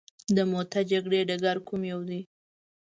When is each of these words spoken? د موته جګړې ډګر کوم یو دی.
د 0.35 0.37
موته 0.51 0.79
جګړې 0.91 1.19
ډګر 1.29 1.57
کوم 1.67 1.81
یو 1.91 2.01
دی. 2.09 2.21